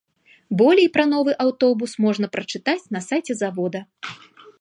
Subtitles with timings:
[0.61, 3.79] Болей пра новы аўтобус можна прачытаць на сайце завода.